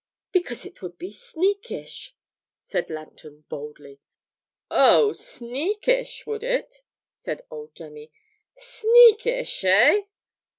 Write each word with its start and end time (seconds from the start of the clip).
'Because 0.31 0.65
it 0.65 0.81
would 0.81 0.97
be 0.97 1.11
sneakish,' 1.11 2.15
said 2.59 2.89
Langton 2.89 3.41
boldly. 3.49 3.99
'Oh, 4.71 5.11
"sneakish," 5.13 6.25
would 6.25 6.41
it?' 6.43 6.81
said 7.15 7.43
old 7.51 7.75
Jemmy. 7.75 8.11
'"Sneakish," 8.57 9.63
eh? 9.63 10.05